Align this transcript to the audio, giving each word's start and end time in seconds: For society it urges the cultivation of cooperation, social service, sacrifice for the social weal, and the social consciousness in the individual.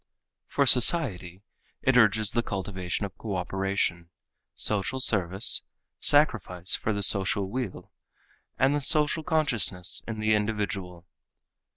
For 0.47 0.65
society 0.65 1.43
it 1.83 1.95
urges 1.95 2.31
the 2.31 2.41
cultivation 2.41 3.05
of 3.05 3.15
cooperation, 3.19 4.09
social 4.55 4.99
service, 4.99 5.61
sacrifice 5.99 6.73
for 6.75 6.91
the 6.91 7.03
social 7.03 7.51
weal, 7.51 7.91
and 8.57 8.73
the 8.73 8.81
social 8.81 9.21
consciousness 9.21 10.01
in 10.07 10.19
the 10.19 10.33
individual. 10.33 11.05